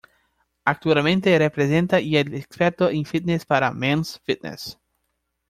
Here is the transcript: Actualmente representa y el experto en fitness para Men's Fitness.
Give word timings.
Actualmente 0.65 1.37
representa 1.37 1.99
y 1.99 2.17
el 2.17 2.33
experto 2.33 2.89
en 2.89 3.05
fitness 3.05 3.45
para 3.45 3.69
Men's 3.69 4.19
Fitness. 4.25 4.79